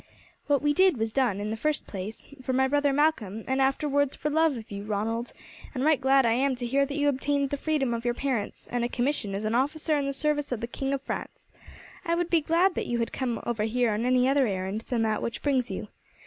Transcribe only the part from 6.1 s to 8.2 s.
I am to hear that you obtained the freedom of your